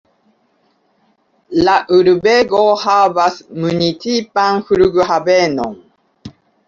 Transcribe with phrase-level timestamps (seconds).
[1.67, 5.77] La urbego havas municipan flughavenon.